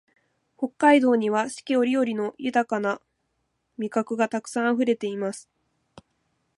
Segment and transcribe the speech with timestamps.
[0.57, 2.99] 北海道には四季折々の豊な
[3.77, 5.47] 味覚がたくさんあふれています